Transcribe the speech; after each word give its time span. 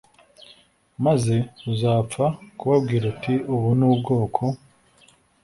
Maze 1.05 1.35
uzapfe 1.71 2.25
kubabwira 2.57 3.05
uti 3.13 3.33
Ubu 3.53 3.69
ni 3.79 3.85
ubwoko 3.89 4.43